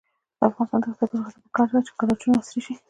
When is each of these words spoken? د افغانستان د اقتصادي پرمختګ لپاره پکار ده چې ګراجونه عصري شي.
د 0.39 0.41
افغانستان 0.49 0.79
د 0.81 0.85
اقتصادي 0.87 1.11
پرمختګ 1.13 1.31
لپاره 1.33 1.45
پکار 1.53 1.67
ده 1.73 1.79
چې 1.87 1.91
ګراجونه 1.99 2.37
عصري 2.41 2.61
شي. 2.65 2.73